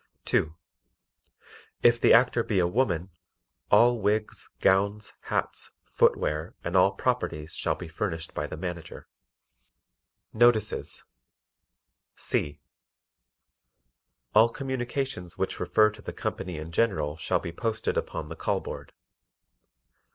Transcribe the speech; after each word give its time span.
(2) 0.25 0.55
If 1.83 2.01
the 2.01 2.11
Actor 2.11 2.45
be 2.45 2.57
a 2.57 2.65
woman, 2.65 3.11
all 3.69 3.99
wigs, 4.01 4.49
gowns, 4.59 5.13
hats, 5.25 5.69
footwear 5.83 6.55
and 6.63 6.75
all 6.75 6.93
"properties" 6.93 7.53
shall 7.55 7.75
be 7.75 7.87
furnished 7.87 8.33
by 8.33 8.47
the 8.47 8.57
Manager. 8.57 9.07
Notices 10.33 11.03
C. 12.15 12.61
All 14.33 14.49
communications 14.49 15.37
which 15.37 15.59
refer 15.59 15.91
to 15.91 16.01
the 16.01 16.13
company 16.13 16.57
in 16.57 16.71
general 16.71 17.15
shall 17.15 17.39
be 17.39 17.51
posted 17.51 17.95
upon 17.95 18.27
the 18.27 18.35
call 18.35 18.59
board. 18.59 18.93